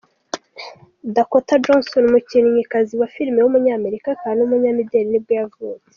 Dakota 1.15 1.53
Johnson, 1.65 2.03
umukinnyikazi 2.05 2.93
wa 2.99 3.07
filime 3.13 3.39
w’umunyamerika 3.41 4.07
akaba 4.11 4.33
n’umunyamideli 4.37 5.07
nibwo 5.09 5.31
yavutse. 5.39 5.89